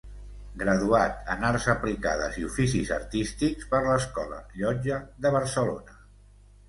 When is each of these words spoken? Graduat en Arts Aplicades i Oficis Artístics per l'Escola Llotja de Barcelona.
Graduat 0.59 1.27
en 1.33 1.43
Arts 1.49 1.67
Aplicades 1.73 2.39
i 2.43 2.47
Oficis 2.49 2.93
Artístics 2.97 3.69
per 3.75 3.83
l'Escola 3.89 4.41
Llotja 4.63 4.99
de 5.27 5.33
Barcelona. 5.37 6.01